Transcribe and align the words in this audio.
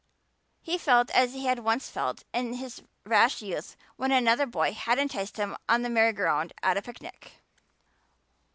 He 0.63 0.79
felt 0.79 1.11
as 1.11 1.33
he 1.33 1.45
had 1.45 1.59
once 1.59 1.87
felt 1.91 2.23
in 2.33 2.53
his 2.53 2.81
rash 3.05 3.43
youth 3.43 3.77
when 3.97 4.11
another 4.11 4.47
boy 4.47 4.73
had 4.73 4.97
enticed 4.97 5.37
him 5.37 5.55
on 5.69 5.83
the 5.83 5.91
merry 5.91 6.11
go 6.11 6.23
round 6.23 6.53
at 6.63 6.75
a 6.75 6.81
picnic. 6.81 7.33